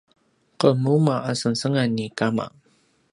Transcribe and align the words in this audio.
qemuma 0.59 1.15
a 1.29 1.31
sengsengan 1.39 1.89
ni 1.97 2.05
kama 2.19 2.45